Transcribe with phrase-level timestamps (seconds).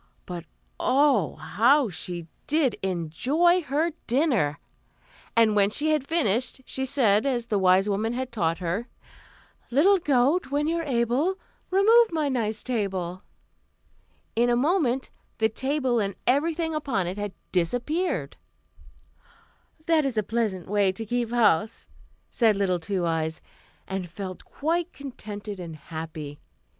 [0.25, 0.45] But
[0.79, 4.57] oh, how she did enjoy her dinner!
[5.35, 8.87] and when she had finished, she said, as the wise woman had taught her:
[9.69, 11.35] "Little goat, when you're able,
[11.69, 13.21] Remove my nice table."
[14.35, 18.37] In a moment, the table and everything upon it had disappeared.
[19.85, 21.87] "That is a pleasant way to keep house,"
[22.31, 23.39] said little Two Eyes,
[23.87, 26.39] and felt quite contented and happy.